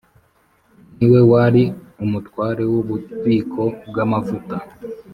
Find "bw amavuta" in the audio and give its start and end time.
3.89-4.55